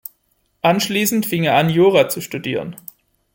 [0.63, 2.75] Anschließend fing er an Jura zu studieren.